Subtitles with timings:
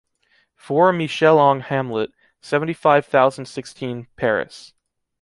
[0.55, 2.11] Four Michel-Ange Hamlet,
[2.43, 4.73] seventy-five thousand sixteen, Paris